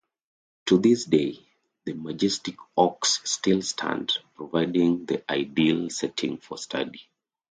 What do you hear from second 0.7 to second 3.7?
this day, the majestic oaks still